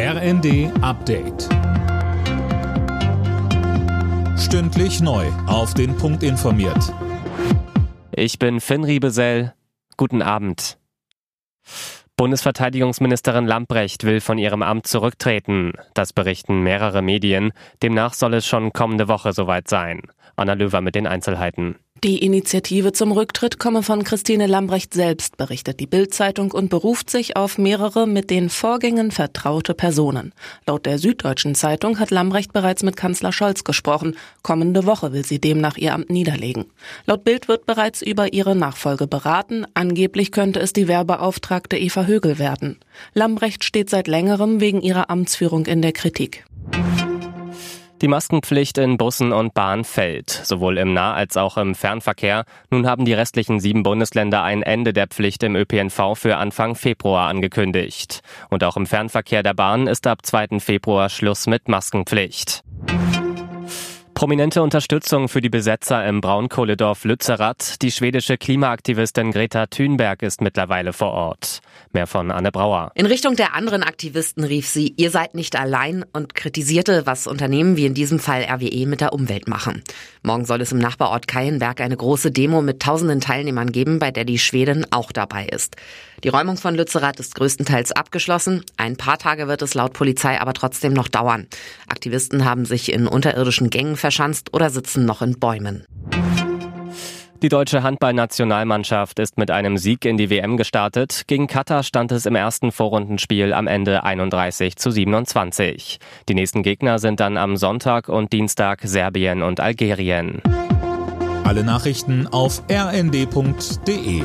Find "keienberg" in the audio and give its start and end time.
81.28-81.80